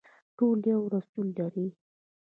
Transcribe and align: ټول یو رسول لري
ټول 0.37 0.57
یو 0.71 0.81
رسول 0.95 1.27
لري 1.39 1.67